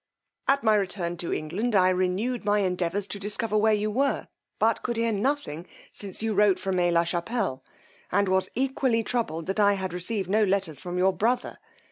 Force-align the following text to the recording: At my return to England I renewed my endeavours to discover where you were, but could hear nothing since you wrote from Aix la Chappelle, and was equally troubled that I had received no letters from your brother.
At 0.47 0.63
my 0.63 0.73
return 0.73 1.15
to 1.17 1.31
England 1.31 1.75
I 1.75 1.89
renewed 1.89 2.43
my 2.43 2.57
endeavours 2.61 3.05
to 3.05 3.19
discover 3.19 3.55
where 3.55 3.71
you 3.71 3.91
were, 3.91 4.29
but 4.57 4.81
could 4.81 4.97
hear 4.97 5.11
nothing 5.11 5.67
since 5.91 6.23
you 6.23 6.33
wrote 6.33 6.57
from 6.57 6.79
Aix 6.79 6.91
la 6.91 7.03
Chappelle, 7.03 7.61
and 8.11 8.27
was 8.27 8.49
equally 8.55 9.03
troubled 9.03 9.45
that 9.45 9.59
I 9.59 9.73
had 9.73 9.93
received 9.93 10.27
no 10.27 10.43
letters 10.43 10.79
from 10.79 10.97
your 10.97 11.13
brother. 11.13 11.59